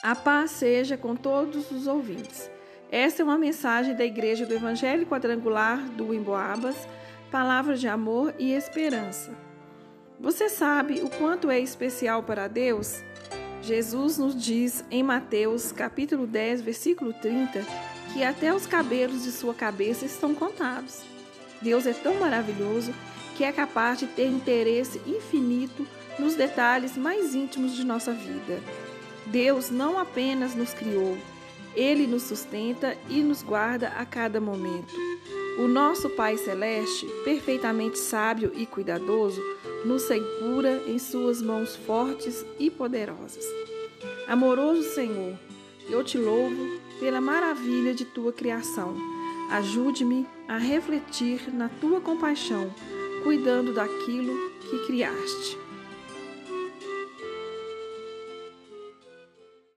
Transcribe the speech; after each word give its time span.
A 0.00 0.14
paz 0.14 0.52
seja 0.52 0.96
com 0.96 1.16
todos 1.16 1.72
os 1.72 1.88
ouvintes. 1.88 2.48
Esta 2.88 3.22
é 3.22 3.24
uma 3.24 3.36
mensagem 3.36 3.96
da 3.96 4.04
Igreja 4.04 4.46
do 4.46 4.54
Evangelho 4.54 5.04
Quadrangular 5.04 5.84
do 5.90 6.14
Emboabas, 6.14 6.86
palavras 7.32 7.80
de 7.80 7.88
amor 7.88 8.32
e 8.38 8.52
esperança. 8.52 9.34
Você 10.20 10.48
sabe 10.48 11.00
o 11.00 11.10
quanto 11.10 11.50
é 11.50 11.58
especial 11.58 12.22
para 12.22 12.46
Deus? 12.46 13.02
Jesus 13.60 14.18
nos 14.18 14.40
diz 14.40 14.84
em 14.88 15.02
Mateus, 15.02 15.72
capítulo 15.72 16.28
10, 16.28 16.60
versículo 16.60 17.12
30, 17.12 17.64
que 18.12 18.22
até 18.22 18.54
os 18.54 18.68
cabelos 18.68 19.24
de 19.24 19.32
sua 19.32 19.52
cabeça 19.52 20.06
estão 20.06 20.32
contados. 20.32 21.02
Deus 21.60 21.88
é 21.88 21.92
tão 21.92 22.14
maravilhoso 22.14 22.94
que 23.36 23.42
é 23.42 23.50
capaz 23.50 23.98
de 23.98 24.06
ter 24.06 24.28
interesse 24.28 25.02
infinito 25.04 25.84
nos 26.20 26.36
detalhes 26.36 26.96
mais 26.96 27.34
íntimos 27.34 27.74
de 27.74 27.84
nossa 27.84 28.12
vida. 28.12 28.62
Deus 29.30 29.70
não 29.70 29.98
apenas 29.98 30.54
nos 30.54 30.72
criou, 30.72 31.16
ele 31.74 32.06
nos 32.06 32.22
sustenta 32.22 32.96
e 33.08 33.22
nos 33.22 33.42
guarda 33.42 33.88
a 33.88 34.04
cada 34.04 34.40
momento. 34.40 34.94
O 35.58 35.66
nosso 35.66 36.08
Pai 36.10 36.36
Celeste, 36.36 37.06
perfeitamente 37.24 37.98
sábio 37.98 38.52
e 38.54 38.64
cuidadoso, 38.64 39.42
nos 39.84 40.02
segura 40.02 40.82
em 40.86 40.98
Suas 40.98 41.42
mãos 41.42 41.76
fortes 41.76 42.44
e 42.58 42.70
poderosas. 42.70 43.44
Amoroso 44.26 44.82
Senhor, 44.94 45.36
eu 45.90 46.02
te 46.04 46.16
louvo 46.16 46.80
pela 47.00 47.20
maravilha 47.20 47.94
de 47.94 48.04
tua 48.04 48.32
criação. 48.32 48.96
Ajude-me 49.50 50.26
a 50.46 50.58
refletir 50.58 51.52
na 51.52 51.68
tua 51.68 52.00
compaixão, 52.00 52.72
cuidando 53.24 53.74
daquilo 53.74 54.34
que 54.60 54.86
criaste. 54.86 55.67